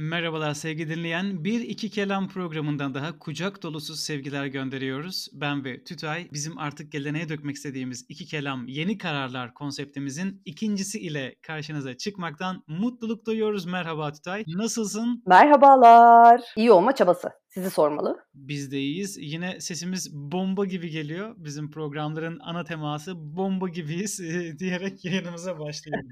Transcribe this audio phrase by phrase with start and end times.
[0.00, 1.44] Merhabalar sevgili dinleyen.
[1.44, 5.28] Bir iki kelam programından daha kucak dolusu sevgiler gönderiyoruz.
[5.32, 11.34] Ben ve Tütay bizim artık geleneğe dökmek istediğimiz iki kelam yeni kararlar konseptimizin ikincisi ile
[11.42, 13.66] karşınıza çıkmaktan mutluluk duyuyoruz.
[13.66, 14.44] Merhaba Tütay.
[14.46, 15.22] Nasılsın?
[15.26, 16.40] Merhabalar.
[16.56, 17.28] İyi olma çabası.
[17.48, 18.16] Sizi sormalı.
[18.34, 19.16] Biz de iyiyiz.
[19.20, 21.34] Yine sesimiz bomba gibi geliyor.
[21.36, 24.18] Bizim programların ana teması bomba gibiyiz
[24.58, 26.10] diyerek yayınımıza başlayalım.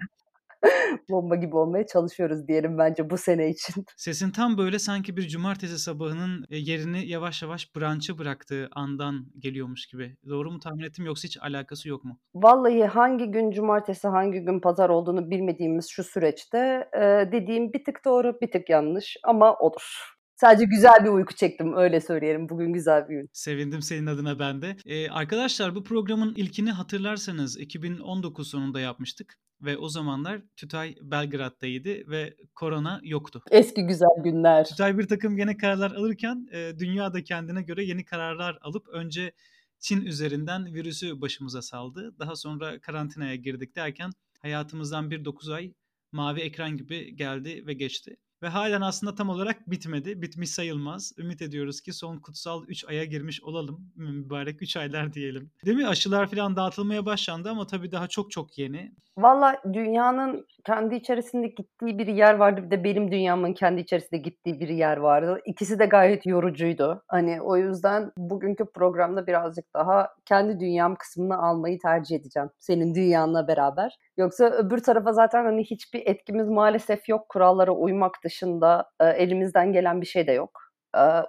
[1.11, 3.85] Bomba gibi olmaya çalışıyoruz diyelim bence bu sene için.
[3.97, 9.87] Sesin tam böyle sanki bir cumartesi sabahının e, yerini yavaş yavaş branşı bıraktığı andan geliyormuş
[9.87, 10.17] gibi.
[10.29, 12.19] Doğru mu tahmin ettim yoksa hiç alakası yok mu?
[12.35, 16.89] Vallahi hangi gün cumartesi hangi gün pazar olduğunu bilmediğimiz şu süreçte
[17.33, 20.18] dediğim bir tık doğru bir tık yanlış ama olur.
[20.41, 22.49] Sadece güzel bir uyku çektim öyle söyleyelim.
[22.49, 23.31] Bugün güzel bir gün.
[23.33, 24.77] Sevindim senin adına ben de.
[24.87, 29.39] Ee, arkadaşlar bu programın ilkini hatırlarsanız 2019 sonunda yapmıştık.
[29.61, 33.43] Ve o zamanlar Tütay Belgrad'daydı ve korona yoktu.
[33.51, 34.65] Eski güzel günler.
[34.65, 39.33] Tütay bir takım yeni kararlar alırken e, dünya da kendine göre yeni kararlar alıp önce
[39.79, 42.15] Çin üzerinden virüsü başımıza saldı.
[42.19, 45.73] Daha sonra karantinaya girdik derken hayatımızdan bir 9 ay
[46.13, 48.17] mavi ekran gibi geldi ve geçti.
[48.43, 50.23] Ve halen aslında tam olarak bitmedi.
[50.23, 51.13] Bitmiş sayılmaz.
[51.19, 53.81] Ümit ediyoruz ki son kutsal 3 aya girmiş olalım.
[53.97, 55.51] Mübarek 3 aylar diyelim.
[55.67, 55.87] Değil mi?
[55.87, 58.93] Aşılar falan dağıtılmaya başlandı ama tabii daha çok çok yeni.
[59.19, 62.63] Valla dünyanın kendi içerisinde gittiği bir yer vardı.
[62.65, 65.41] Bir de benim dünyamın kendi içerisinde gittiği bir yer vardı.
[65.47, 67.03] İkisi de gayet yorucuydu.
[67.09, 72.49] Hani o yüzden bugünkü programda birazcık daha kendi dünyam kısmını almayı tercih edeceğim.
[72.59, 73.99] Senin dünyanla beraber.
[74.19, 77.29] Yoksa öbür tarafa zaten hani hiçbir etkimiz maalesef yok.
[77.29, 80.61] Kurallara uymak dışında elimizden gelen bir şey de yok.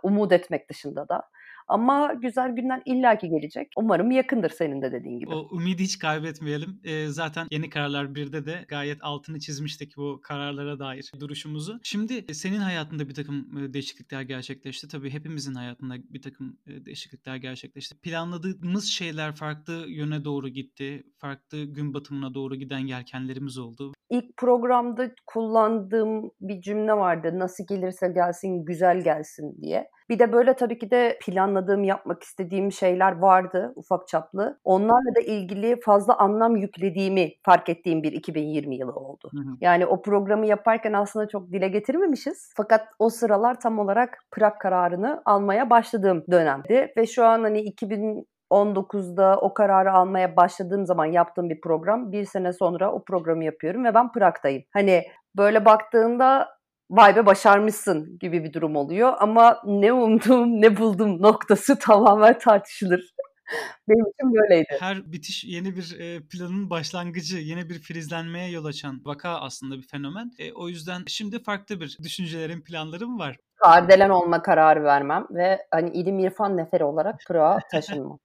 [0.03, 1.23] Umut etmek dışında da.
[1.69, 3.71] Ama güzel günler illaki gelecek.
[3.77, 5.29] Umarım yakındır senin de dediğin gibi.
[5.29, 6.79] O ümidi hiç kaybetmeyelim.
[6.83, 11.79] E, zaten yeni kararlar birde de gayet altını çizmiştik bu kararlara dair duruşumuzu.
[11.83, 14.87] Şimdi senin hayatında bir takım değişiklikler gerçekleşti.
[14.87, 17.97] Tabii hepimizin hayatında bir takım değişiklikler gerçekleşti.
[17.97, 21.03] Planladığımız şeyler farklı yöne doğru gitti.
[21.17, 23.93] Farklı gün batımına doğru giden yelkenlerimiz oldu.
[24.09, 27.39] İlk programda kullandığım bir cümle vardı.
[27.39, 29.89] Nasıl gelirse gelsin, güzel gelsin diye.
[30.09, 34.59] Bir de böyle tabii ki de planladığım, yapmak istediğim şeyler vardı ufak çaplı.
[34.63, 39.29] Onlarla da ilgili fazla anlam yüklediğimi fark ettiğim bir 2020 yılı oldu.
[39.31, 39.57] Hı hı.
[39.61, 42.53] Yani o programı yaparken aslında çok dile getirmemişiz.
[42.57, 46.93] Fakat o sıralar tam olarak Prag kararını almaya başladığım dönemdi.
[46.97, 52.11] Ve şu an hani 2000 19'da o kararı almaya başladığım zaman yaptığım bir program.
[52.11, 54.63] Bir sene sonra o programı yapıyorum ve ben Prag'dayım.
[54.73, 55.03] Hani
[55.37, 56.58] böyle baktığında
[56.89, 59.13] vay be başarmışsın gibi bir durum oluyor.
[59.19, 63.13] Ama ne umdum ne buldum noktası tamamen tartışılır.
[63.89, 64.77] Benim için böyleydi.
[64.79, 65.97] Her bitiş yeni bir
[66.29, 70.31] planın başlangıcı, yeni bir filizlenmeye yol açan vaka aslında bir fenomen.
[70.39, 73.37] E, o yüzden şimdi farklı bir düşüncelerim, planlarım var.
[73.55, 78.19] Kardelen olma kararı vermem ve hani ilim irfan neferi olarak Pırağa taşınmam.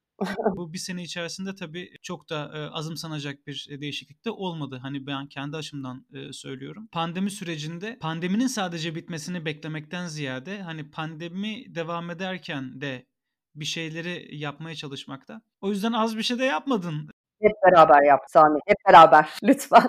[0.57, 4.79] Bu bir sene içerisinde tabii çok da e, azımsanacak bir değişiklik de olmadı.
[4.83, 6.89] Hani ben kendi açımdan e, söylüyorum.
[6.93, 13.07] Pandemi sürecinde pandeminin sadece bitmesini beklemekten ziyade hani pandemi devam ederken de
[13.55, 15.43] bir şeyleri yapmaya çalışmakta.
[15.61, 17.11] O yüzden az bir şey de yapmadın.
[17.45, 18.59] Hep beraber yap Sami.
[18.67, 19.83] Hep beraber lütfen.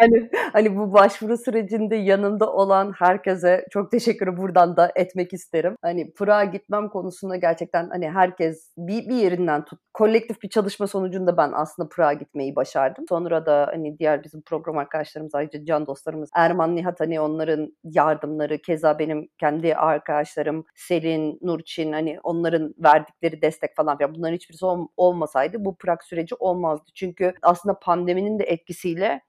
[0.00, 5.76] yani hani bu başvuru sürecinde yanımda olan herkese çok teşekkür buradan da etmek isterim.
[5.82, 9.80] Hani Pırağa gitmem konusunda gerçekten hani herkes bir, bir yerinden tut.
[9.94, 13.04] Kolektif bir çalışma sonucunda ben aslında Pırağa gitmeyi başardım.
[13.08, 18.58] Sonra da hani diğer bizim program arkadaşlarımız ayrıca can dostlarımız Erman Nihat hani onların yardımları
[18.58, 25.64] keza benim kendi arkadaşlarım Selin, Nurçin hani onların verdikleri destek falan filan bunların hiçbirisi olmasaydı
[25.64, 26.34] bu Prag süreci
[26.80, 26.92] olmazdı.
[26.94, 29.20] Çünkü aslında pandeminin de etkisiyle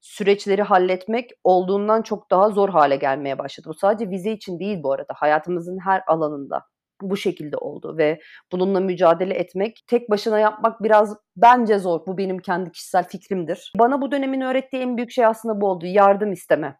[0.00, 3.68] süreçleri halletmek olduğundan çok daha zor hale gelmeye başladı.
[3.68, 5.12] Bu sadece vize için değil bu arada.
[5.16, 6.62] Hayatımızın her alanında
[7.02, 8.20] bu şekilde oldu ve
[8.52, 12.00] bununla mücadele etmek tek başına yapmak biraz bence zor.
[12.06, 13.72] Bu benim kendi kişisel fikrimdir.
[13.78, 15.86] Bana bu dönemin öğrettiği en büyük şey aslında bu oldu.
[15.86, 16.76] Yardım isteme.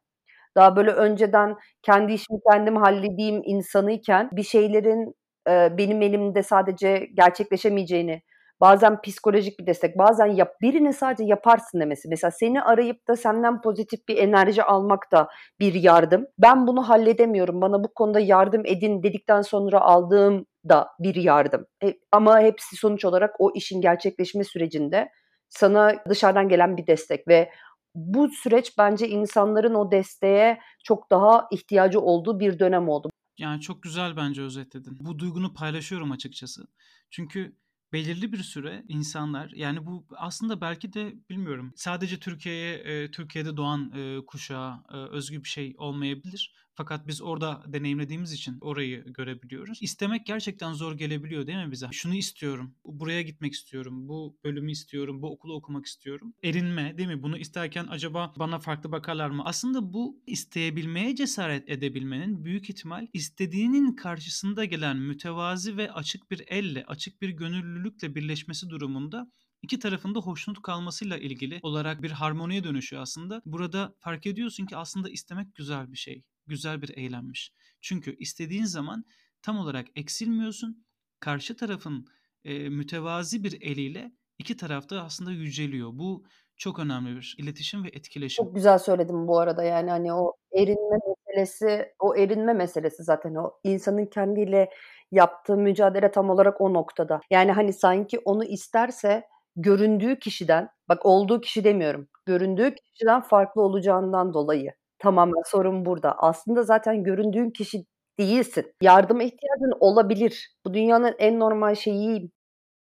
[0.56, 5.14] Daha böyle önceden kendi işimi kendim halledeyim insanıyken bir şeylerin
[5.48, 8.22] benim elimde sadece gerçekleşemeyeceğini,
[8.60, 12.08] bazen psikolojik bir destek, bazen yap, birinin sadece yaparsın demesi.
[12.08, 15.28] Mesela seni arayıp da senden pozitif bir enerji almak da
[15.60, 16.26] bir yardım.
[16.38, 21.66] Ben bunu halledemiyorum, bana bu konuda yardım edin dedikten sonra aldığım da bir yardım.
[21.84, 25.08] E, ama hepsi sonuç olarak o işin gerçekleşme sürecinde
[25.48, 27.50] sana dışarıdan gelen bir destek ve
[27.94, 33.10] bu süreç bence insanların o desteğe çok daha ihtiyacı olduğu bir dönem oldu.
[33.38, 34.98] Yani çok güzel bence özetledin.
[35.00, 36.62] Bu duygunu paylaşıyorum açıkçası.
[37.10, 37.56] Çünkü
[37.92, 44.26] belirli bir süre insanlar yani bu aslında belki de bilmiyorum sadece Türkiye'ye Türkiye'de doğan e,
[44.26, 46.54] kuşağa özgü bir şey olmayabilir.
[46.74, 49.78] Fakat biz orada deneyimlediğimiz için orayı görebiliyoruz.
[49.82, 51.88] İstemek gerçekten zor gelebiliyor değil mi bize?
[51.92, 56.34] Şunu istiyorum, buraya gitmek istiyorum, bu bölümü istiyorum, bu okulu okumak istiyorum.
[56.42, 57.22] Erinme değil mi?
[57.22, 59.42] Bunu isterken acaba bana farklı bakarlar mı?
[59.44, 66.84] Aslında bu isteyebilmeye cesaret edebilmenin büyük ihtimal istediğinin karşısında gelen mütevazi ve açık bir elle,
[66.86, 69.30] açık bir gönüllülükle birleşmesi durumunda
[69.62, 73.42] iki tarafında hoşnut kalmasıyla ilgili olarak bir harmoniye dönüşüyor aslında.
[73.46, 76.22] Burada fark ediyorsun ki aslında istemek güzel bir şey.
[76.50, 77.52] Güzel bir eylemmiş.
[77.80, 79.04] Çünkü istediğin zaman
[79.42, 80.84] tam olarak eksilmiyorsun.
[81.20, 82.06] Karşı tarafın
[82.44, 85.90] e, mütevazi bir eliyle iki tarafta aslında yüceliyor.
[85.92, 86.24] Bu
[86.56, 88.44] çok önemli bir iletişim ve etkileşim.
[88.44, 93.52] Çok güzel söyledim bu arada yani hani o erinme meselesi, o erinme meselesi zaten o
[93.64, 94.70] insanın kendiyle
[95.12, 97.20] yaptığı mücadele tam olarak o noktada.
[97.30, 99.24] Yani hani sanki onu isterse
[99.56, 104.72] göründüğü kişiden, bak olduğu kişi demiyorum, göründüğü kişiden farklı olacağından dolayı.
[105.00, 106.12] Tamamen sorun burada.
[106.18, 107.84] Aslında zaten göründüğün kişi
[108.18, 108.72] değilsin.
[108.82, 110.54] Yardıma ihtiyacın olabilir.
[110.66, 112.30] Bu dünyanın en normal şeyi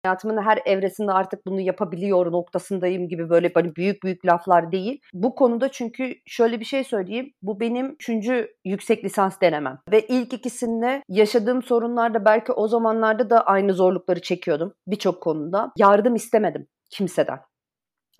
[0.03, 5.01] hayatımın her evresinde artık bunu yapabiliyor noktasındayım gibi böyle hani büyük büyük laflar değil.
[5.13, 7.33] Bu konuda çünkü şöyle bir şey söyleyeyim.
[7.41, 9.79] Bu benim üçüncü yüksek lisans denemem.
[9.91, 15.71] Ve ilk ikisinde yaşadığım sorunlarda belki o zamanlarda da aynı zorlukları çekiyordum birçok konuda.
[15.77, 17.39] Yardım istemedim kimseden.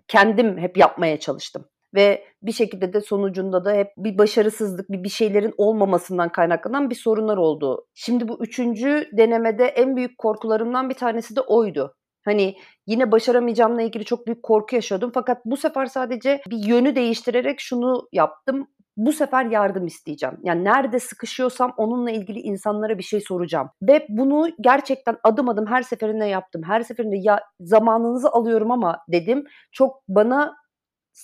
[0.08, 1.66] Kendim hep yapmaya çalıştım
[1.96, 6.96] ve bir şekilde de sonucunda da hep bir başarısızlık, bir bir şeylerin olmamasından kaynaklanan bir
[6.96, 7.86] sorunlar oldu.
[7.94, 11.96] Şimdi bu üçüncü denemede en büyük korkularımdan bir tanesi de oydu.
[12.26, 12.56] Hani
[12.88, 18.08] yine başaramayacağımla ilgili çok büyük korku yaşıyordum fakat bu sefer sadece bir yönü değiştirerek şunu
[18.12, 18.68] yaptım.
[18.98, 20.38] Bu sefer yardım isteyeceğim.
[20.44, 23.70] Yani nerede sıkışıyorsam onunla ilgili insanlara bir şey soracağım.
[23.82, 26.64] Ve bunu gerçekten adım adım her seferinde yaptım.
[26.64, 29.46] Her seferinde ya zamanınızı alıyorum ama dedim.
[29.72, 30.56] Çok bana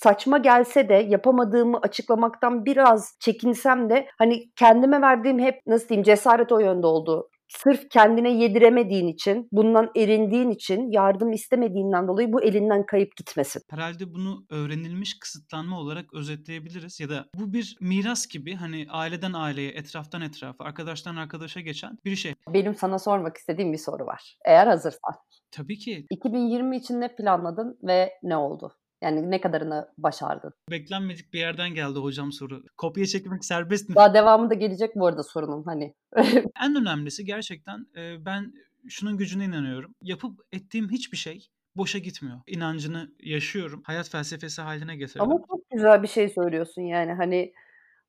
[0.03, 6.51] saçma gelse de yapamadığımı açıklamaktan biraz çekinsem de hani kendime verdiğim hep nasıl diyeyim cesaret
[6.51, 7.29] o yönde oldu.
[7.47, 13.61] Sırf kendine yediremediğin için, bundan erindiğin için, yardım istemediğinden dolayı bu elinden kayıp gitmesin.
[13.69, 19.71] Herhalde bunu öğrenilmiş kısıtlanma olarak özetleyebiliriz ya da bu bir miras gibi hani aileden aileye,
[19.71, 22.33] etraftan etrafa, arkadaştan arkadaşa geçen bir şey.
[22.53, 24.37] Benim sana sormak istediğim bir soru var.
[24.45, 25.13] Eğer hazırsan.
[25.51, 26.05] Tabii ki.
[26.09, 28.71] 2020 için ne planladın ve ne oldu?
[29.05, 30.53] Yani ne kadarını başardın?
[30.71, 32.63] Beklenmedik bir yerden geldi hocam soru.
[32.77, 33.95] Kopya çekmek serbest mi?
[33.95, 35.93] Daha devamı da gelecek bu arada sorunun hani.
[36.63, 37.85] en önemlisi gerçekten
[38.25, 38.53] ben
[38.87, 39.95] şunun gücüne inanıyorum.
[40.01, 42.37] Yapıp ettiğim hiçbir şey boşa gitmiyor.
[42.47, 43.81] İnancını yaşıyorum.
[43.85, 45.21] Hayat felsefesi haline getirdim.
[45.21, 47.53] Ama çok güzel bir şey söylüyorsun yani hani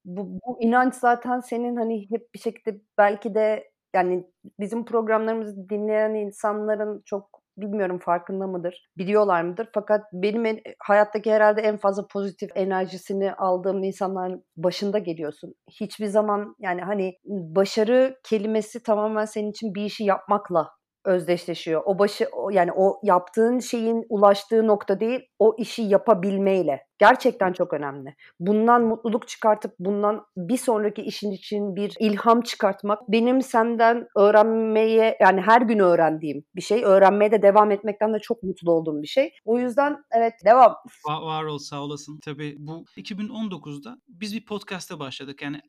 [0.04, 4.26] bu, bu inanç zaten senin hani hep bir şekilde belki de yani
[4.60, 9.68] bizim programlarımızı dinleyen insanların çok bilmiyorum farkında mıdır, biliyorlar mıdır?
[9.74, 15.54] Fakat benim en, hayattaki herhalde en fazla pozitif enerjisini aldığım insanların başında geliyorsun.
[15.80, 20.68] Hiçbir zaman yani hani başarı kelimesi tamamen senin için bir işi yapmakla
[21.06, 21.82] özdeşleşiyor.
[21.84, 26.86] O başı yani o yaptığın şeyin ulaştığı nokta değil, o işi yapabilmeyle.
[26.98, 28.14] Gerçekten çok önemli.
[28.40, 35.40] Bundan mutluluk çıkartıp bundan bir sonraki işin için bir ilham çıkartmak benim senden öğrenmeye yani
[35.40, 36.84] her gün öğrendiğim bir şey.
[36.84, 39.32] Öğrenmeye de devam etmekten de çok mutlu olduğum bir şey.
[39.44, 40.74] O yüzden evet devam.
[41.08, 42.20] Var, var ol sağ olasın.
[42.24, 45.42] Tabii bu 2019'da biz bir podcast'te başladık.
[45.42, 45.60] Yani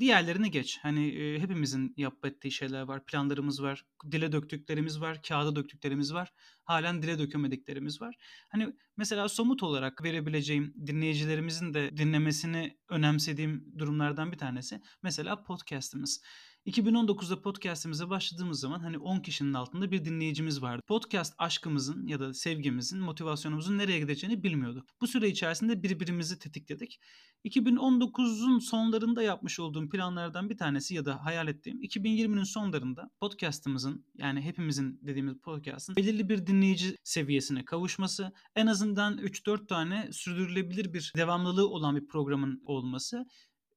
[0.00, 0.78] diğerlerini geç.
[0.82, 6.32] Hani e, hepimizin yap ettiği şeyler var, planlarımız var, dile döktüklerimiz var, kağıda döktüklerimiz var.
[6.64, 8.16] Halen dile dökemediklerimiz var.
[8.48, 14.80] Hani mesela somut olarak verebileceğim dinleyicilerimizin de dinlemesini önemsediğim durumlardan bir tanesi.
[15.02, 16.22] Mesela podcast'ımız.
[16.66, 20.82] 2019'da podcast'imize başladığımız zaman hani 10 kişinin altında bir dinleyicimiz vardı.
[20.86, 24.88] Podcast aşkımızın ya da sevgimizin, motivasyonumuzun nereye gideceğini bilmiyorduk.
[25.00, 27.00] Bu süre içerisinde birbirimizi tetikledik.
[27.44, 34.40] 2019'un sonlarında yapmış olduğum planlardan bir tanesi ya da hayal ettiğim 2020'nin sonlarında podcast'ımızın yani
[34.40, 41.68] hepimizin dediğimiz podcast'ın belirli bir dinleyici seviyesine kavuşması, en azından 3-4 tane sürdürülebilir bir devamlılığı
[41.68, 43.26] olan bir programın olması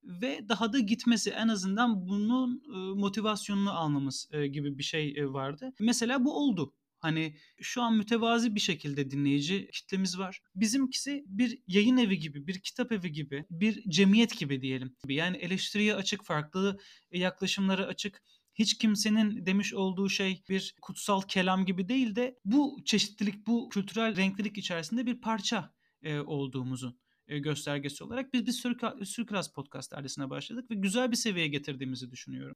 [0.05, 2.63] ve daha da gitmesi en azından bunun
[2.97, 5.73] motivasyonunu almamız gibi bir şey vardı.
[5.79, 6.73] Mesela bu oldu.
[6.99, 10.41] Hani şu an mütevazi bir şekilde dinleyici kitlemiz var.
[10.55, 14.95] Bizimkisi bir yayın evi gibi, bir kitap evi gibi, bir cemiyet gibi diyelim.
[15.07, 16.79] Yani eleştiriye açık, farklı
[17.11, 18.21] yaklaşımlara açık
[18.53, 24.15] hiç kimsenin demiş olduğu şey bir kutsal kelam gibi değil de bu çeşitlilik, bu kültürel
[24.15, 30.71] renklilik içerisinde bir parça e, olduğumuzun e, göstergesi olarak biz bir Sürklas Podcast ailesine başladık
[30.71, 32.55] ve güzel bir seviyeye getirdiğimizi düşünüyorum.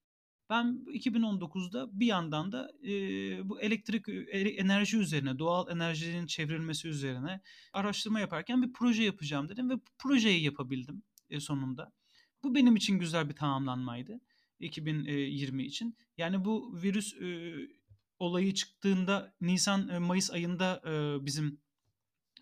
[0.50, 2.92] Ben 2019'da bir yandan da e,
[3.50, 4.06] bu elektrik
[4.60, 7.42] enerji üzerine, doğal enerjinin çevrilmesi üzerine
[7.74, 11.92] araştırma yaparken bir proje yapacağım dedim ve projeyi yapabildim e, sonunda.
[12.44, 14.20] Bu benim için güzel bir tamamlanmaydı
[14.60, 15.98] 2020 için.
[16.18, 17.56] Yani bu virüs e,
[18.20, 21.60] olayı çıktığında Nisan Mayıs ayında e, bizim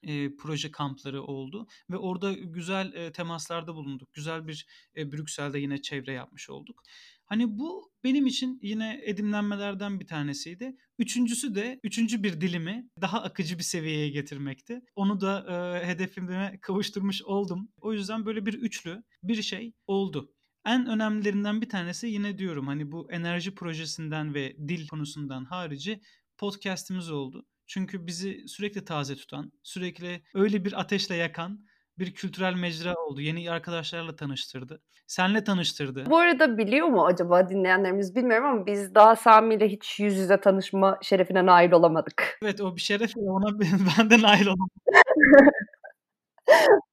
[0.08, 4.14] e, proje kampları oldu ve orada güzel e, temaslarda bulunduk.
[4.14, 4.66] Güzel bir
[4.98, 6.84] e, Brüksel'de yine çevre yapmış olduk.
[7.26, 10.76] Hani bu benim için yine edimlenmelerden bir tanesiydi.
[11.00, 14.82] Üçüncüsü de üçüncü bir dilimi daha akıcı bir seviyeye getirmekti.
[14.96, 15.46] Onu da
[15.82, 17.70] e, hedefime kavuşturmuş oldum.
[17.82, 20.34] O yüzden böyle bir üçlü bir şey oldu.
[20.66, 26.02] En önemlilerinden bir tanesi yine diyorum hani bu enerji projesinden ve dil konusundan harici
[26.38, 27.46] podcast'imiz oldu.
[27.68, 31.68] Çünkü bizi sürekli taze tutan, sürekli öyle bir ateşle yakan
[32.00, 33.22] bir kültürel mecra oldu.
[33.22, 34.82] Yeni arkadaşlarla tanıştırdı.
[35.08, 36.06] Senle tanıştırdı.
[36.06, 40.40] Bu arada biliyor mu acaba dinleyenlerimiz bilmiyorum ama biz daha Sami ile hiç yüz yüze
[40.40, 42.40] tanışma şerefine nail olamadık.
[42.44, 43.60] Evet o bir şeref ona
[44.00, 44.70] ben de nail olamadım.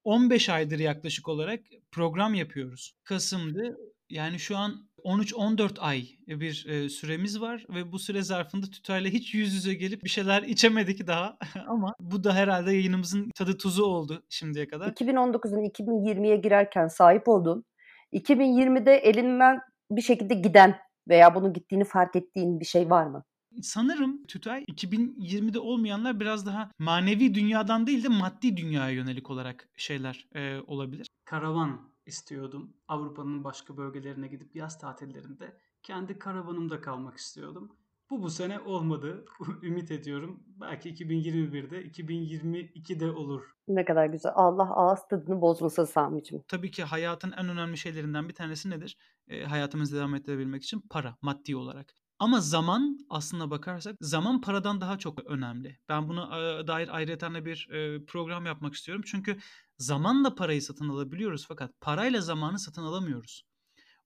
[0.05, 1.61] 15 aydır yaklaşık olarak
[1.93, 2.95] program yapıyoruz.
[3.05, 3.77] Kasım'dı.
[4.11, 9.35] Yani şu an 13-14 ay bir e, süremiz var ve bu süre zarfında Tütay'la hiç
[9.35, 11.37] yüz yüze gelip bir şeyler içemedik daha
[11.69, 14.89] ama bu da herhalde yayınımızın tadı tuzu oldu şimdiye kadar.
[14.89, 17.65] 2019'un 2020'ye girerken sahip olduğun,
[18.13, 20.77] 2020'de elinden bir şekilde giden
[21.09, 23.25] veya bunun gittiğini fark ettiğin bir şey var mı?
[23.63, 30.29] Sanırım Tütay 2020'de olmayanlar biraz daha manevi dünyadan değil de maddi dünyaya yönelik olarak şeyler
[30.35, 31.07] e, olabilir.
[31.25, 32.77] Karavan istiyordum.
[32.89, 37.77] Avrupa'nın başka bölgelerine gidip yaz tatillerinde kendi karavanımda kalmak istiyordum.
[38.11, 39.25] Bu bu sene olmadı.
[39.63, 40.43] Ümit ediyorum.
[40.47, 43.43] Belki 2021'de, 2022'de olur.
[43.69, 44.33] Ne kadar güzel.
[44.35, 46.43] Allah ağız tadını bozmasın Sami'cim.
[46.49, 48.97] Tabii ki hayatın en önemli şeylerinden bir tanesi nedir?
[49.29, 51.95] E, hayatımızı devam ettirebilmek için para, maddi olarak.
[52.25, 55.79] Ama zaman aslına bakarsak zaman paradan daha çok önemli.
[55.89, 56.31] Ben buna
[56.67, 57.69] dair ayrıca bir
[58.07, 59.05] program yapmak istiyorum.
[59.07, 59.37] Çünkü
[59.79, 63.43] zamanla parayı satın alabiliyoruz fakat parayla zamanı satın alamıyoruz.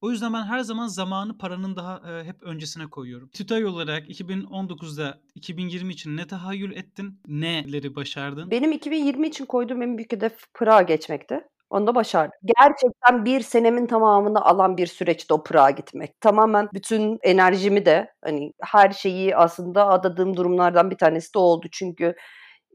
[0.00, 3.28] O yüzden ben her zaman zamanı paranın daha hep öncesine koyuyorum.
[3.28, 8.50] TÜTAY olarak 2019'da 2020 için ne tahayyül ettin, neleri başardın?
[8.50, 11.40] Benim 2020 için koyduğum en büyük hedef Prag'a geçmekti.
[11.70, 12.38] Onu da başardım.
[12.44, 16.20] Gerçekten bir senemin tamamını alan bir süreçti o Prag'a gitmek.
[16.20, 21.66] Tamamen bütün enerjimi de hani her şeyi aslında adadığım durumlardan bir tanesi de oldu.
[21.72, 22.14] Çünkü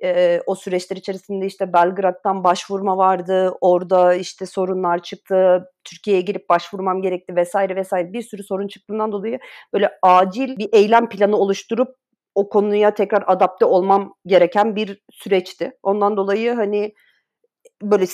[0.04, 3.54] e, o süreçler içerisinde işte Belgrad'dan başvurma vardı.
[3.62, 5.66] Orada işte sorunlar çıktı.
[5.84, 8.14] Türkiye'ye girip başvurmam gerekti vesaire vesaire.
[8.14, 9.40] Bir sürü sorun çıktığından dolayı
[9.74, 11.96] böyle acil bir eylem planı oluşturup
[12.36, 15.72] o konuya tekrar adapte olmam gereken bir süreçti.
[15.84, 16.94] Ondan dolayı hani
[17.82, 18.06] böyle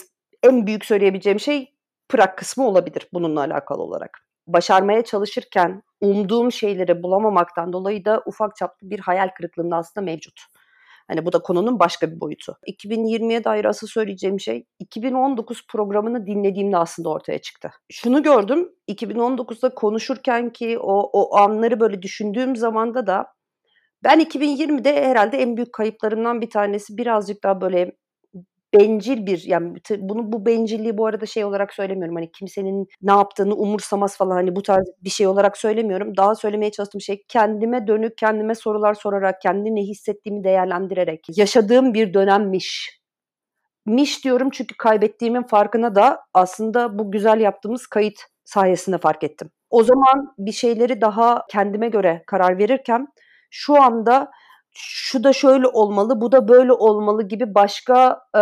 [0.43, 1.73] en büyük söyleyebileceğim şey
[2.09, 4.19] Prag kısmı olabilir bununla alakalı olarak.
[4.47, 10.41] Başarmaya çalışırken umduğum şeyleri bulamamaktan dolayı da ufak çaplı bir hayal kırıklığında aslında mevcut.
[11.07, 12.57] Hani bu da konunun başka bir boyutu.
[12.67, 17.71] 2020'ye dair asıl söyleyeceğim şey 2019 programını dinlediğimde aslında ortaya çıktı.
[17.91, 23.25] Şunu gördüm 2019'da konuşurken ki o, o anları böyle düşündüğüm zamanda da
[24.03, 27.91] ben 2020'de herhalde en büyük kayıplarımdan bir tanesi birazcık daha böyle
[28.73, 33.55] bencil bir yani bunu bu bencilliği bu arada şey olarak söylemiyorum hani kimsenin ne yaptığını
[33.55, 36.17] umursamaz falan hani bu tarz bir şey olarak söylemiyorum.
[36.17, 42.13] Daha söylemeye çalıştığım şey kendime dönük kendime sorular sorarak kendi ne hissettiğimi değerlendirerek yaşadığım bir
[42.13, 42.99] dönemmiş.
[43.85, 49.51] Miş diyorum çünkü kaybettiğimin farkına da aslında bu güzel yaptığımız kayıt sayesinde fark ettim.
[49.69, 53.07] O zaman bir şeyleri daha kendime göre karar verirken
[53.49, 54.31] şu anda
[54.73, 58.41] şu da şöyle olmalı, bu da böyle olmalı gibi başka e,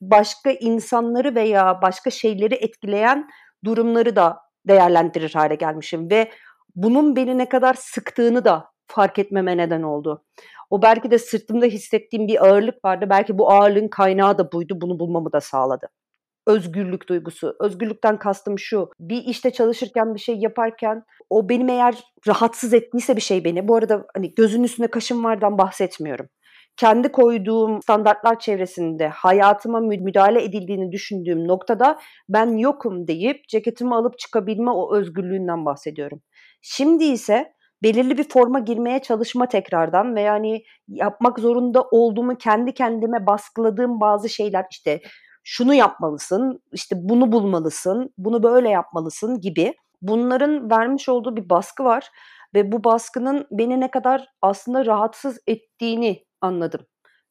[0.00, 3.28] başka insanları veya başka şeyleri etkileyen
[3.64, 6.30] durumları da değerlendirir hale gelmişim ve
[6.74, 10.24] bunun beni ne kadar sıktığını da fark etmeme neden oldu.
[10.70, 13.06] O belki de sırtımda hissettiğim bir ağırlık vardı.
[13.10, 14.74] Belki bu ağırlığın kaynağı da buydu.
[14.80, 15.88] Bunu bulmamı da sağladı.
[16.46, 17.56] Özgürlük duygusu.
[17.60, 18.90] Özgürlükten kastım şu.
[19.00, 21.94] Bir işte çalışırken, bir şey yaparken o benim eğer
[22.28, 23.68] rahatsız ettiyse bir şey beni.
[23.68, 26.28] Bu arada hani gözün üstünde kaşım vardan bahsetmiyorum.
[26.76, 31.98] Kendi koyduğum standartlar çevresinde hayatıma müdahale edildiğini düşündüğüm noktada
[32.28, 36.22] ben yokum deyip ceketimi alıp çıkabilme o özgürlüğünden bahsediyorum.
[36.62, 43.26] Şimdi ise belirli bir forma girmeye çalışma tekrardan ve yani yapmak zorunda olduğumu kendi kendime
[43.26, 45.00] baskıladığım bazı şeyler işte
[45.46, 52.10] şunu yapmalısın, işte bunu bulmalısın, bunu böyle yapmalısın gibi bunların vermiş olduğu bir baskı var
[52.54, 56.80] ve bu baskının beni ne kadar aslında rahatsız ettiğini anladım.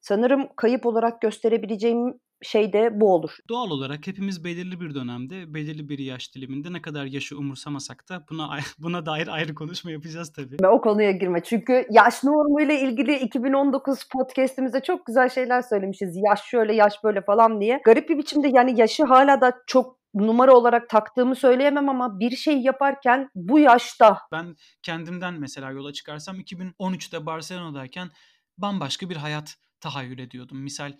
[0.01, 3.38] Sanırım kayıp olarak gösterebileceğim şey de bu olur.
[3.50, 8.25] Doğal olarak hepimiz belirli bir dönemde, belirli bir yaş diliminde ne kadar yaşı umursamasak da
[8.30, 8.50] buna
[8.80, 10.58] buna dair ayrı konuşma yapacağız tabii.
[10.62, 11.44] Ve o konuya girme.
[11.44, 16.18] Çünkü yaş normu ile ilgili 2019 podcast'imizde çok güzel şeyler söylemişiz.
[16.30, 17.82] Yaş şöyle, yaş böyle falan diye.
[17.86, 22.62] Garip bir biçimde yani yaşı hala da çok numara olarak taktığımı söyleyemem ama bir şey
[22.62, 24.18] yaparken bu yaşta.
[24.32, 28.10] Ben kendimden mesela yola çıkarsam 2013'te Barcelona'dayken
[28.58, 30.58] bambaşka bir hayat tahayyül ediyordum.
[30.58, 30.94] Misal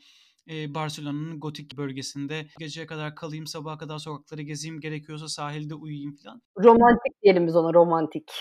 [0.50, 6.42] e, Barcelona'nın gotik bölgesinde geceye kadar kalayım, sabaha kadar sokakları gezeyim, gerekiyorsa sahilde uyuyayım falan.
[6.58, 8.32] Romantik diyelim biz ona romantik.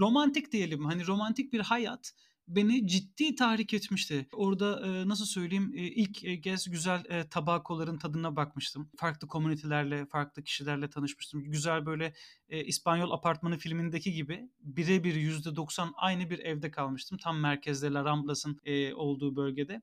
[0.00, 0.84] Romantik diyelim.
[0.84, 2.12] Hani romantik bir hayat
[2.48, 4.26] beni ciddi tahrik etmişti.
[4.32, 8.90] Orada e, nasıl söyleyeyim e, ilk e, kez güzel e, tabakoların tadına bakmıştım.
[8.96, 11.44] Farklı komünitelerle, farklı kişilerle tanışmıştım.
[11.44, 12.12] Güzel böyle
[12.48, 17.18] e, İspanyol apartmanı filmindeki gibi birebir %90 aynı bir evde kalmıştım.
[17.22, 19.82] Tam merkezde La Ramblas'ın e, olduğu bölgede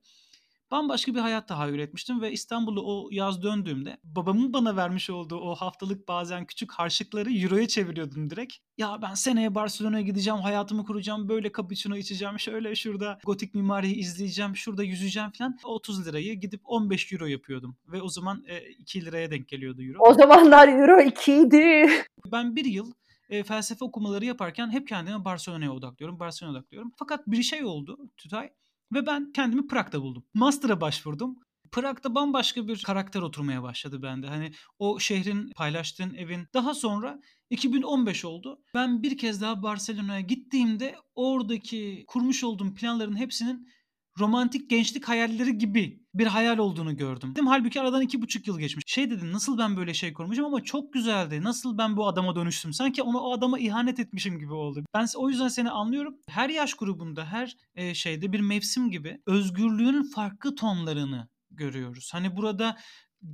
[0.70, 5.54] bambaşka bir hayat tahayyül etmiştim ve İstanbul'a o yaz döndüğümde babamın bana vermiş olduğu o
[5.54, 8.54] haftalık bazen küçük harçlıkları euroya çeviriyordum direkt.
[8.78, 14.56] Ya ben seneye Barcelona'ya gideceğim, hayatımı kuracağım, böyle cappuccino içeceğim, şöyle şurada gotik mimariyi izleyeceğim,
[14.56, 15.58] şurada yüzeceğim falan.
[15.64, 19.98] 30 lirayı gidip 15 euro yapıyordum ve o zaman e, 2 liraya denk geliyordu euro.
[20.00, 21.88] O zamanlar euro 2 idi.
[22.32, 22.92] Ben bir yıl
[23.30, 26.92] e, felsefe okumaları yaparken hep kendime Barcelona'ya odaklıyorum, Barcelona'ya odaklıyorum.
[26.96, 28.50] Fakat bir şey oldu Tütay.
[28.92, 30.24] Ve ben kendimi Prag'da buldum.
[30.34, 31.36] Master'a başvurdum.
[31.72, 34.26] Prag'da bambaşka bir karakter oturmaya başladı bende.
[34.26, 36.46] Hani o şehrin paylaştığın evin.
[36.54, 38.62] Daha sonra 2015 oldu.
[38.74, 43.68] Ben bir kez daha Barcelona'ya gittiğimde oradaki kurmuş olduğum planların hepsinin
[44.18, 47.30] romantik gençlik hayalleri gibi bir hayal olduğunu gördüm.
[47.32, 48.84] Dedim, halbuki aradan iki buçuk yıl geçmiş.
[48.86, 51.42] Şey dedim nasıl ben böyle şey kurmuşum ama çok güzeldi.
[51.42, 52.72] Nasıl ben bu adama dönüştüm?
[52.72, 54.84] Sanki ona o adama ihanet etmişim gibi oldu.
[54.94, 56.14] Ben o yüzden seni anlıyorum.
[56.28, 62.10] Her yaş grubunda her e, şeyde bir mevsim gibi özgürlüğün farklı tonlarını görüyoruz.
[62.12, 62.76] Hani burada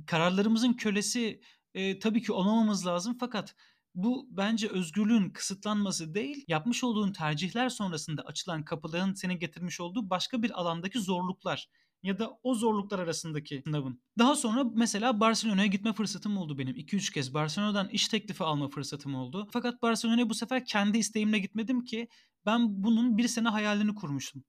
[0.07, 1.41] kararlarımızın kölesi
[1.73, 3.55] e, tabii ki olmamamız lazım fakat
[3.95, 10.43] bu bence özgürlüğün kısıtlanması değil, yapmış olduğun tercihler sonrasında açılan kapıların seni getirmiş olduğu başka
[10.43, 11.67] bir alandaki zorluklar
[12.03, 14.01] ya da o zorluklar arasındaki sınavın.
[14.17, 16.75] Daha sonra mesela Barcelona'ya gitme fırsatım oldu benim.
[16.75, 19.47] 2-3 kez Barcelona'dan iş teklifi alma fırsatım oldu.
[19.51, 22.07] Fakat Barcelona'ya bu sefer kendi isteğimle gitmedim ki
[22.45, 24.43] ben bunun bir sene hayalini kurmuştum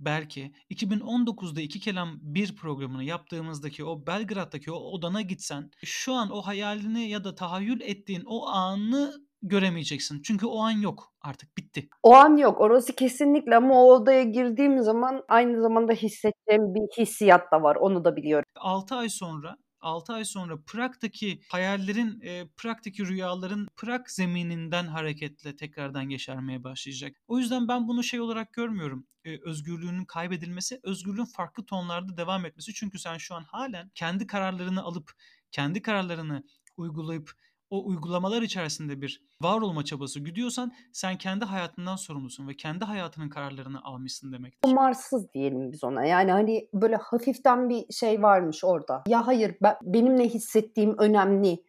[0.00, 6.42] belki 2019'da iki kelam bir programını yaptığımızdaki o Belgrad'daki o odana gitsen şu an o
[6.42, 10.22] hayalini ya da tahayyül ettiğin o anı göremeyeceksin.
[10.22, 11.88] Çünkü o an yok artık bitti.
[12.02, 17.52] O an yok orası kesinlikle ama o odaya girdiğim zaman aynı zamanda hissedeceğim bir hissiyat
[17.52, 18.44] da var onu da biliyorum.
[18.56, 26.08] 6 ay sonra 6 ay sonra Prag'daki hayallerin, e, Prag'daki rüyaların Prag zemininden hareketle tekrardan
[26.08, 27.16] yeşermeye başlayacak.
[27.26, 29.06] O yüzden ben bunu şey olarak görmüyorum.
[29.24, 32.74] E, özgürlüğünün kaybedilmesi, özgürlüğün farklı tonlarda devam etmesi.
[32.74, 35.12] Çünkü sen şu an halen kendi kararlarını alıp,
[35.50, 36.44] kendi kararlarını
[36.76, 37.32] uygulayıp
[37.72, 43.28] o uygulamalar içerisinde bir var olma çabası güdüyorsan sen kendi hayatından sorumlusun ve kendi hayatının
[43.28, 44.70] kararlarını almışsın demektir.
[44.70, 46.04] Umarsız diyelim biz ona.
[46.04, 49.02] Yani hani böyle hafiften bir şey varmış orada.
[49.08, 51.62] Ya hayır ben, benim ne hissettiğim önemli.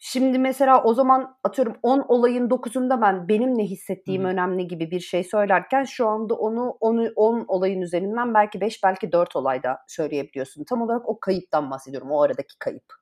[0.00, 4.28] Şimdi mesela o zaman atıyorum 10 olayın 9'unda ben benim ne hissettiğim Hı.
[4.28, 9.12] önemli gibi bir şey söylerken şu anda onu 10 10 olayın üzerinden belki 5 belki
[9.12, 10.64] 4 olayda söyleyebiliyorsun.
[10.64, 12.10] Tam olarak o kayıptan bahsediyorum.
[12.10, 12.97] O aradaki kayıp.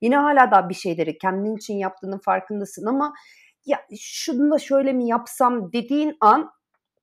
[0.00, 3.14] Yine hala da bir şeyleri kendin için yaptığının farkındasın ama
[3.66, 6.50] ya şunu da şöyle mi yapsam dediğin an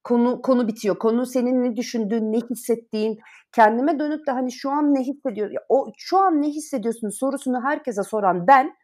[0.03, 0.99] konu konu bitiyor.
[0.99, 3.19] Konu senin ne düşündüğün, ne hissettiğin,
[3.55, 5.51] kendime dönüp de hani şu an ne hissediyor?
[5.51, 8.75] Ya o şu an ne hissediyorsun sorusunu herkese soran ben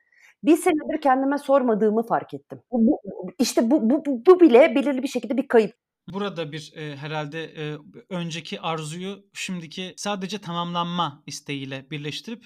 [0.44, 2.60] bir senedir kendime sormadığımı fark ettim.
[2.72, 3.00] Bu,
[3.40, 5.74] işte bu, bu, bu bile belirli bir şekilde bir kayıp.
[6.14, 7.78] Burada bir e, herhalde e,
[8.10, 12.44] önceki arzuyu şimdiki sadece tamamlanma isteğiyle birleştirip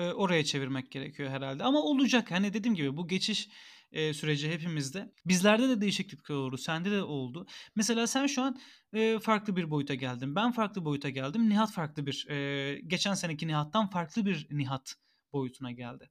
[0.00, 1.64] e, oraya çevirmek gerekiyor herhalde.
[1.64, 2.30] Ama olacak.
[2.30, 3.48] Hani dediğim gibi bu geçiş
[3.92, 5.12] e, süreci hepimizde.
[5.26, 6.58] Bizlerde de değişiklik oldu.
[6.58, 7.46] Sende de oldu.
[7.76, 8.60] Mesela sen şu an
[8.92, 10.34] e, farklı bir boyuta geldin.
[10.34, 11.48] Ben farklı boyuta geldim.
[11.50, 14.94] Nihat farklı bir e, geçen seneki Nihat'tan farklı bir Nihat
[15.32, 16.10] boyutuna geldi.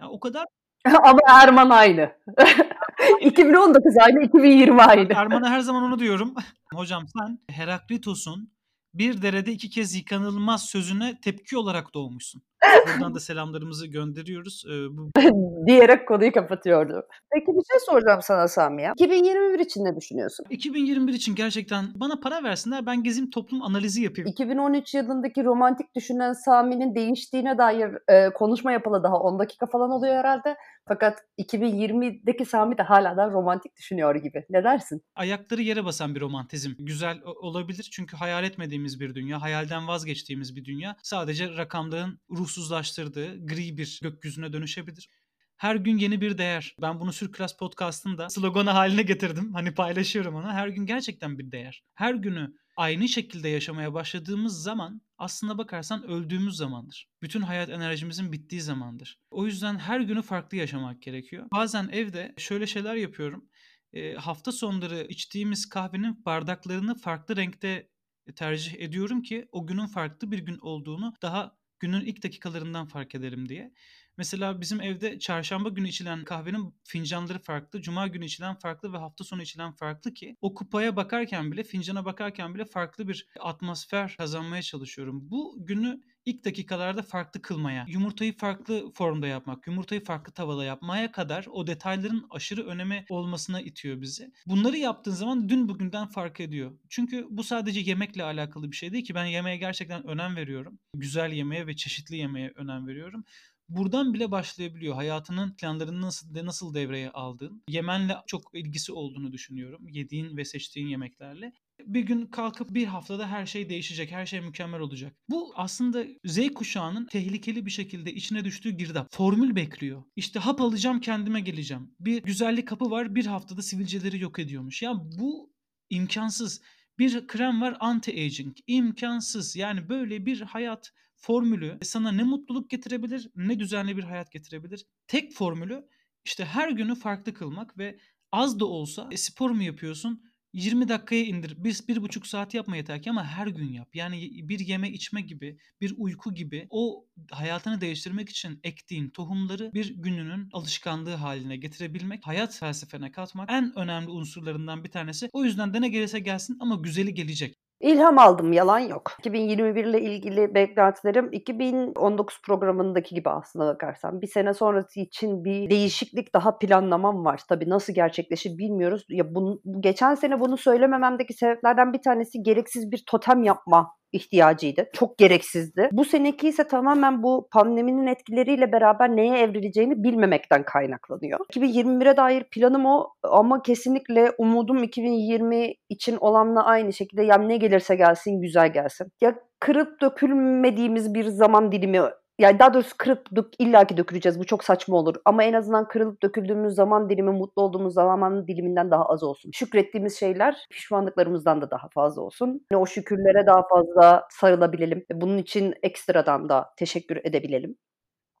[0.00, 0.44] Yani o kadar
[1.04, 2.12] ama Erman aynı.
[3.20, 5.12] 2019 aynı, 2020 aynı.
[5.12, 6.34] Erman'a her zaman onu diyorum.
[6.74, 8.52] Hocam sen Heraklitos'un
[8.94, 12.42] bir derede iki kez yıkanılmaz sözüne tepki olarak doğmuşsun.
[12.86, 14.64] Buradan da selamlarımızı gönderiyoruz.
[14.68, 15.10] Ee, bu...
[15.66, 17.02] Diyerek konuyu kapatıyordu.
[17.34, 18.92] Peki bir şey soracağım sana Sami ya.
[18.92, 20.46] 2021 için ne düşünüyorsun?
[20.50, 24.28] 2021 için gerçekten bana para versinler ben gezim toplum analizi yapayım.
[24.30, 30.14] 2013 yılındaki romantik düşünen Sami'nin değiştiğine dair e, konuşma yapılı daha 10 dakika falan oluyor
[30.14, 30.56] herhalde.
[30.88, 34.44] Fakat 2020'deki Sami de hala da romantik düşünüyor gibi.
[34.50, 35.02] Ne dersin?
[35.16, 36.72] Ayakları yere basan bir romantizm.
[36.78, 40.96] Güzel olabilir çünkü hayal etmediğimiz bir dünya, hayalden vazgeçtiğimiz bir dünya.
[41.02, 42.18] Sadece rakamların
[42.52, 45.08] ruhsuzlaştırdığı gri bir gökyüzüne dönüşebilir.
[45.56, 46.76] Her gün yeni bir değer.
[46.80, 49.54] Ben bunu Sürklas Podcast'ın da sloganı haline getirdim.
[49.54, 50.52] Hani paylaşıyorum onu.
[50.52, 51.84] Her gün gerçekten bir değer.
[51.94, 57.08] Her günü aynı şekilde yaşamaya başladığımız zaman aslına bakarsan öldüğümüz zamandır.
[57.22, 59.18] Bütün hayat enerjimizin bittiği zamandır.
[59.30, 61.46] O yüzden her günü farklı yaşamak gerekiyor.
[61.52, 63.48] Bazen evde şöyle şeyler yapıyorum.
[63.92, 67.88] E, hafta sonları içtiğimiz kahvenin bardaklarını farklı renkte
[68.36, 73.48] tercih ediyorum ki o günün farklı bir gün olduğunu daha günün ilk dakikalarından fark ederim
[73.48, 73.72] diye.
[74.16, 79.24] Mesela bizim evde çarşamba günü içilen kahvenin fincanları farklı, cuma günü içilen farklı ve hafta
[79.24, 84.62] sonu içilen farklı ki o kupaya bakarken bile, fincana bakarken bile farklı bir atmosfer kazanmaya
[84.62, 85.30] çalışıyorum.
[85.30, 91.46] Bu günü ilk dakikalarda farklı kılmaya, yumurtayı farklı formda yapmak, yumurtayı farklı tavada yapmaya kadar
[91.52, 94.32] o detayların aşırı öneme olmasına itiyor bizi.
[94.46, 96.78] Bunları yaptığın zaman dün bugünden fark ediyor.
[96.88, 100.78] Çünkü bu sadece yemekle alakalı bir şey değil ki ben yemeğe gerçekten önem veriyorum.
[100.94, 103.24] Güzel yemeğe ve çeşitli yemeğe önem veriyorum
[103.68, 104.94] buradan bile başlayabiliyor.
[104.94, 109.88] Hayatının planlarını nasıl nasıl devreye aldığın, yemenle çok ilgisi olduğunu düşünüyorum.
[109.88, 111.52] Yediğin ve seçtiğin yemeklerle.
[111.86, 115.16] Bir gün kalkıp bir haftada her şey değişecek, her şey mükemmel olacak.
[115.28, 119.08] Bu aslında Z kuşağının tehlikeli bir şekilde içine düştüğü girdap.
[119.10, 120.02] Formül bekliyor.
[120.16, 121.94] İşte hap alacağım kendime geleceğim.
[122.00, 124.82] Bir güzellik kapı var bir haftada sivilceleri yok ediyormuş.
[124.82, 125.52] Ya bu
[125.90, 126.60] imkansız.
[126.98, 128.56] Bir krem var anti-aging.
[128.66, 129.56] İmkansız.
[129.56, 134.86] Yani böyle bir hayat formülü sana ne mutluluk getirebilir ne düzenli bir hayat getirebilir.
[135.06, 135.88] Tek formülü
[136.24, 137.98] işte her günü farklı kılmak ve
[138.32, 141.64] az da olsa e, spor mu yapıyorsun 20 dakikaya indir.
[141.64, 143.96] Bir, bir buçuk saat yapma yeter ki ama her gün yap.
[143.96, 149.94] Yani bir yeme içme gibi, bir uyku gibi o hayatını değiştirmek için ektiğin tohumları bir
[149.94, 155.28] gününün alışkanlığı haline getirebilmek, hayat felsefene katmak en önemli unsurlarından bir tanesi.
[155.32, 157.61] O yüzden de ne gelirse gelsin ama güzeli gelecek.
[157.82, 159.12] İlham aldım, yalan yok.
[159.18, 164.20] 2021 ile ilgili beklentilerim 2019 programındaki gibi aslında bakarsan.
[164.22, 167.40] Bir sene sonrası için bir değişiklik daha planlamam var.
[167.48, 169.06] Tabii nasıl gerçekleşir bilmiyoruz.
[169.08, 174.88] Ya bunu, geçen sene bunu söylemememdeki sebeplerden bir tanesi gereksiz bir totem yapma ihtiyacıydı.
[174.92, 175.88] Çok gereksizdi.
[175.92, 181.38] Bu seneki ise tamamen bu pandeminin etkileriyle beraber neye evrileceğini bilmemekten kaynaklanıyor.
[181.52, 187.94] 2021'e dair planım o ama kesinlikle umudum 2020 için olanla aynı şekilde yani ne gelirse
[187.94, 189.08] gelsin güzel gelsin.
[189.20, 192.00] Ya kırıp dökülmediğimiz bir zaman dilimi
[192.42, 194.38] yani daha doğrusu kırıp dök, illaki döküleceğiz.
[194.38, 195.14] Bu çok saçma olur.
[195.24, 199.50] Ama en azından kırılıp döküldüğümüz zaman dilimi mutlu olduğumuz zaman diliminden daha az olsun.
[199.54, 202.66] Şükrettiğimiz şeyler pişmanlıklarımızdan da daha fazla olsun.
[202.72, 205.04] Yani o şükürlere daha fazla sarılabilelim.
[205.12, 207.76] Bunun için ekstradan da teşekkür edebilelim.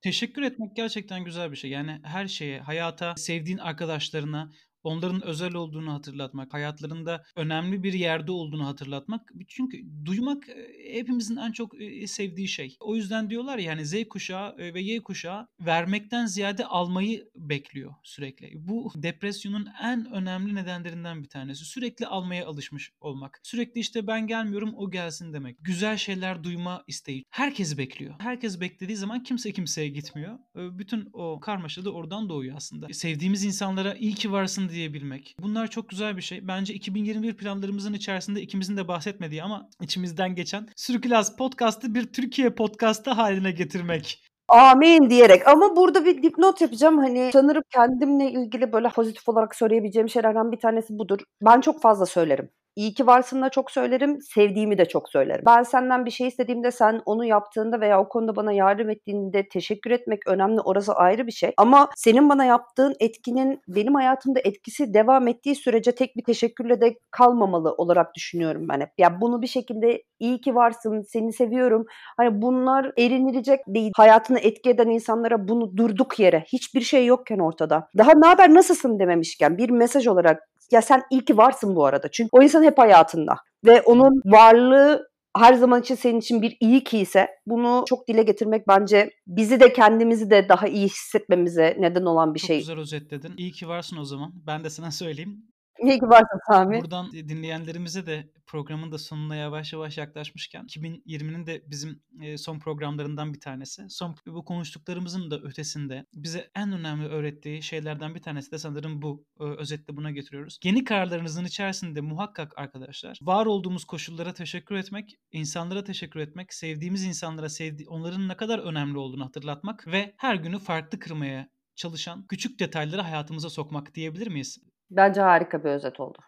[0.02, 1.70] Teşekkür etmek gerçekten güzel bir şey.
[1.70, 4.50] Yani her şeye, hayata, sevdiğin arkadaşlarına,
[4.82, 9.32] onların özel olduğunu hatırlatmak, hayatlarında önemli bir yerde olduğunu hatırlatmak.
[9.48, 10.44] Çünkü duymak
[10.92, 11.74] hepimizin en çok
[12.06, 12.76] sevdiği şey.
[12.80, 18.52] O yüzden diyorlar ya hani Z kuşağı ve Y kuşağı vermekten ziyade almayı bekliyor sürekli.
[18.54, 21.64] Bu depresyonun en önemli nedenlerinden bir tanesi.
[21.64, 23.40] Sürekli almaya alışmış olmak.
[23.42, 25.56] Sürekli işte ben gelmiyorum o gelsin demek.
[25.60, 27.24] Güzel şeyler duyma isteği.
[27.30, 28.14] Herkes bekliyor.
[28.18, 30.38] Herkes beklediği zaman kimse kimseye gitmiyor.
[30.54, 32.86] Bütün o karmaşa da oradan doğuyor aslında.
[32.92, 35.34] Sevdiğimiz insanlara iyi ki varsın diyebilmek.
[35.42, 36.48] Bunlar çok güzel bir şey.
[36.48, 43.10] Bence 2021 planlarımızın içerisinde ikimizin de bahsetmediği ama içimizden geçen Sürkülas Podcast'ı bir Türkiye podcast'ı
[43.10, 44.22] haline getirmek.
[44.48, 46.98] Amin diyerek ama burada bir dipnot yapacağım.
[46.98, 51.18] Hani sanırım kendimle ilgili böyle pozitif olarak söyleyebileceğim şeylerden bir tanesi budur.
[51.42, 52.50] Ben çok fazla söylerim.
[52.76, 55.42] İyi ki varsın da çok söylerim, sevdiğimi de çok söylerim.
[55.46, 59.90] Ben senden bir şey istediğimde sen onu yaptığında veya o konuda bana yardım ettiğinde teşekkür
[59.90, 60.60] etmek önemli.
[60.60, 61.52] Orası ayrı bir şey.
[61.56, 66.98] Ama senin bana yaptığın etkinin benim hayatımda etkisi devam ettiği sürece tek bir teşekkürle de
[67.10, 68.88] kalmamalı olarak düşünüyorum ben hep.
[68.88, 71.84] Ya yani bunu bir şekilde iyi ki varsın, seni seviyorum.
[72.16, 73.92] Hani bunlar erinilecek değil.
[73.96, 77.88] Hayatını etki eden insanlara bunu durduk yere hiçbir şey yokken ortada.
[77.98, 82.08] Daha ne haber nasılsın dememişken bir mesaj olarak ya sen iyi ki varsın bu arada.
[82.10, 83.34] Çünkü o insan hep hayatında.
[83.66, 88.22] Ve onun varlığı her zaman için senin için bir iyi ki ise bunu çok dile
[88.22, 92.56] getirmek bence bizi de kendimizi de daha iyi hissetmemize neden olan bir çok şey.
[92.56, 93.34] Çok güzel özetledin.
[93.36, 94.32] İyi ki varsın o zaman.
[94.46, 95.51] Ben de sana söyleyeyim.
[95.80, 96.80] İyi ki varsın Sami.
[96.80, 102.02] Buradan dinleyenlerimize de programın da sonuna yavaş yavaş yaklaşmışken 2020'nin de bizim
[102.36, 103.90] son programlarından bir tanesi.
[103.90, 109.24] Son bu konuştuklarımızın da ötesinde bize en önemli öğrettiği şeylerden bir tanesi de sanırım bu.
[109.38, 110.58] Özetle buna getiriyoruz.
[110.64, 117.48] Yeni kararlarınızın içerisinde muhakkak arkadaşlar var olduğumuz koşullara teşekkür etmek, insanlara teşekkür etmek, sevdiğimiz insanlara
[117.48, 123.00] sevdi onların ne kadar önemli olduğunu hatırlatmak ve her günü farklı kırmaya çalışan küçük detayları
[123.00, 124.58] hayatımıza sokmak diyebilir miyiz?
[124.96, 126.18] Bence harika bir özet oldu.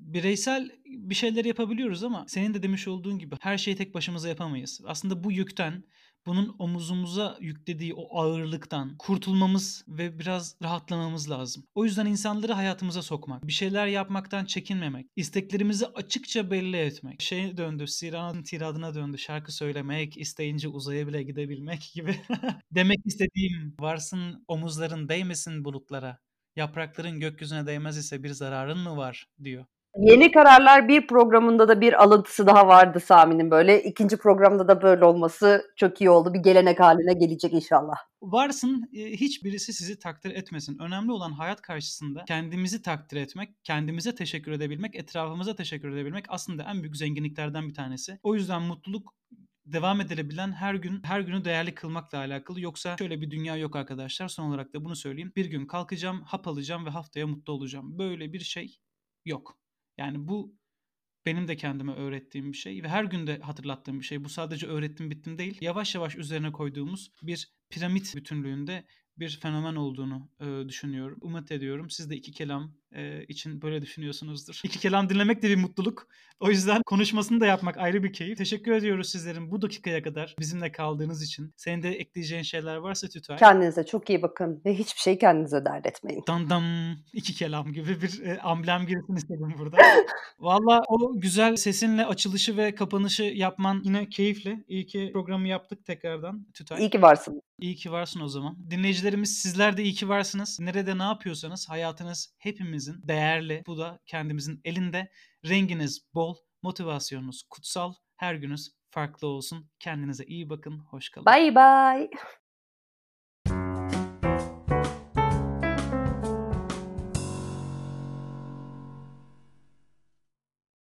[0.00, 4.80] Bireysel bir şeyler yapabiliyoruz ama senin de demiş olduğun gibi her şeyi tek başımıza yapamayız.
[4.86, 5.84] Aslında bu yükten
[6.26, 11.64] bunun omuzumuza yüklediği o ağırlıktan kurtulmamız ve biraz rahatlamamız lazım.
[11.74, 17.22] O yüzden insanları hayatımıza sokmak, bir şeyler yapmaktan çekinmemek, isteklerimizi açıkça belli etmek.
[17.22, 19.18] Şey döndü, Sira'nın tiradına döndü.
[19.18, 22.16] Şarkı söylemek, isteyince uzaya bile gidebilmek gibi.
[22.70, 26.18] Demek istediğim varsın omuzların değmesin bulutlara.
[26.56, 29.64] Yaprakların gökyüzüne değmez ise bir zararın mı var diyor.
[29.96, 33.82] Yeni Kararlar bir programında da bir alıntısı daha vardı Sami'nin böyle.
[33.82, 36.34] İkinci programda da böyle olması çok iyi oldu.
[36.34, 37.94] Bir gelenek haline gelecek inşallah.
[38.22, 40.78] Varsın hiçbirisi sizi takdir etmesin.
[40.78, 46.82] Önemli olan hayat karşısında kendimizi takdir etmek, kendimize teşekkür edebilmek, etrafımıza teşekkür edebilmek aslında en
[46.82, 48.18] büyük zenginliklerden bir tanesi.
[48.22, 49.14] O yüzden mutluluk
[49.66, 52.60] devam edilebilen her gün her günü değerli kılmakla alakalı.
[52.60, 54.28] Yoksa şöyle bir dünya yok arkadaşlar.
[54.28, 55.32] Son olarak da bunu söyleyeyim.
[55.36, 57.98] Bir gün kalkacağım, hap alacağım ve haftaya mutlu olacağım.
[57.98, 58.76] Böyle bir şey
[59.24, 59.58] yok.
[59.98, 60.56] Yani bu
[61.26, 64.24] benim de kendime öğrettiğim bir şey ve her günde hatırlattığım bir şey.
[64.24, 65.58] Bu sadece öğrettim bittim değil.
[65.60, 68.86] Yavaş yavaş üzerine koyduğumuz bir piramit bütünlüğünde
[69.18, 71.18] bir fenomen olduğunu e, düşünüyorum.
[71.20, 71.90] Umut ediyorum.
[71.90, 74.60] Siz de iki kelam e, için böyle düşünüyorsunuzdur.
[74.64, 76.08] İki kelam dinlemek de bir mutluluk.
[76.40, 78.38] O yüzden konuşmasını da yapmak ayrı bir keyif.
[78.38, 81.54] Teşekkür ediyoruz sizlerin bu dakikaya kadar bizimle kaldığınız için.
[81.56, 83.36] Senin de ekleyeceğin şeyler varsa Tütay.
[83.36, 86.22] Kendinize çok iyi bakın ve hiçbir şey kendinize dert etmeyin.
[86.26, 86.64] Dandam
[87.12, 89.76] iki kelam gibi bir e, amblem girsin istedim burada.
[90.38, 94.64] Valla o güzel sesinle açılışı ve kapanışı yapman yine keyifli.
[94.68, 96.80] İyi ki programı yaptık tekrardan Tütay.
[96.80, 97.42] İyi ki varsın.
[97.58, 98.56] İyi ki varsın o zaman.
[98.70, 100.60] Dinleyicilerimiz sizler de iyi ki varsınız.
[100.60, 102.34] Nerede ne yapıyorsanız hayatınız
[102.82, 103.62] hepimizin değerli.
[103.66, 105.10] Bu da kendimizin elinde.
[105.48, 107.94] Renginiz bol, motivasyonunuz kutsal.
[108.16, 109.70] Her gününüz farklı olsun.
[109.78, 110.78] Kendinize iyi bakın.
[110.78, 111.26] Hoş kalın.
[111.26, 112.10] Bye bye.